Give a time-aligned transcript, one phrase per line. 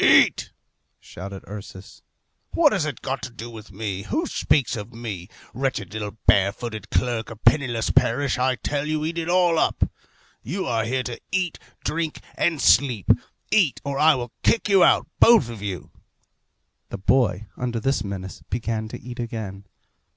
[0.00, 0.50] "Eat,"
[0.98, 2.02] shouted Ursus.
[2.50, 4.02] "What has it got to do with me?
[4.02, 5.28] Who speaks of me?
[5.54, 9.88] Wretched little barefooted clerk of Penniless Parish, I tell you, eat it all up!
[10.42, 13.10] You are here to eat, drink, and sleep
[13.52, 15.92] eat, or I will kick you out, both of you."
[16.88, 19.66] The boy, under this menace, began to eat again.